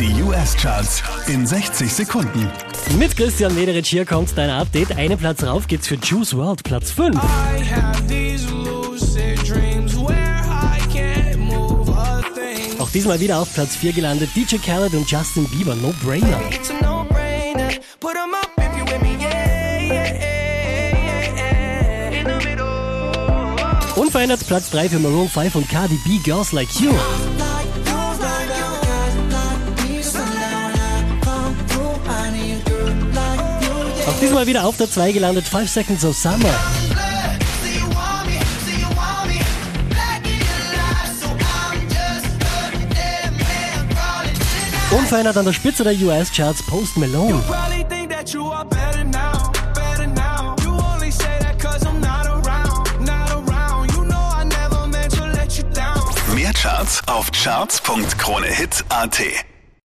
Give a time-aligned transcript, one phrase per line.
[0.00, 2.50] Die US-Charts in 60 Sekunden.
[2.98, 4.96] Mit Christian Mederich hier kommt dein Update.
[4.96, 7.14] Einen Platz rauf geht's für Juice World, Platz 5.
[7.14, 12.80] I have these lucid dreams where I can't move a thing.
[12.80, 16.40] Auch diesmal wieder auf Platz 4 gelandet DJ Khaled und Justin Bieber, No Brainer.
[23.94, 26.90] Unverändert Platz 3 für Maroon 5 und Cardi B, Girls Like You.
[34.06, 36.36] Auch diesmal wieder auf der 2 gelandet, 5 Seconds of Summer.
[44.90, 47.42] Unverändert an der Spitze der US-Charts Post Malone.
[56.34, 59.53] Mehr Charts auf charts.kronehit.at.